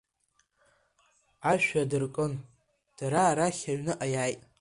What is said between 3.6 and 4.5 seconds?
аҩныҟа иааит.